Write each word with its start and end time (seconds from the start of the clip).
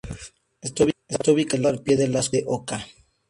Está 0.61 1.31
ubicado 1.31 1.67
al 1.67 1.83
pie 1.83 1.95
de 1.95 2.07
las 2.07 2.29
colinas 2.29 2.47
de 2.47 2.51
Oka. 2.51 2.87